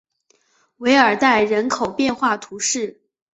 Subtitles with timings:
[0.77, 3.03] 韦尔代人口变化图示